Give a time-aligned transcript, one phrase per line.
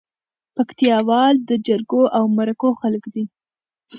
[0.55, 3.23] پکتياوال دي جرګو او مرکو خلک دي